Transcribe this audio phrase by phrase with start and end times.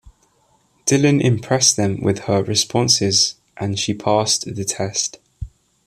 [0.87, 5.19] Dillon impressed them with her responses and she passed the test.